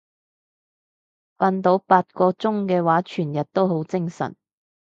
[1.37, 4.35] 瞓到八個鐘嘅話全日都好精神